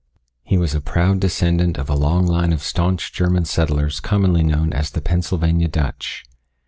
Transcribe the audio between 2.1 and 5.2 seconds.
line of staunch German settlers commonly known as the